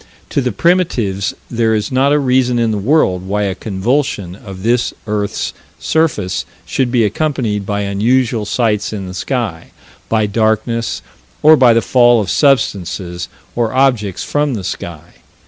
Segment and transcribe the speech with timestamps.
[0.31, 4.63] To the primitives there is not a reason in the world why a convulsion of
[4.63, 9.69] this earth's surface should be accompanied by unusual sights in the sky,
[10.09, 11.03] by darkness,
[11.43, 15.17] or by the fall of substances or objects from the sky.